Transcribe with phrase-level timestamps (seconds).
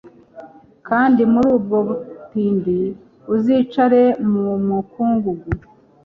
[0.87, 2.77] kandi muri ubwo butindi,
[3.33, 5.49] uzicare mu mukungugu